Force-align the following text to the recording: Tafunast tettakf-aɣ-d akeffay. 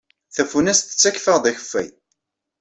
Tafunast 0.35 0.85
tettakf-aɣ-d 0.87 1.45
akeffay. 1.51 1.87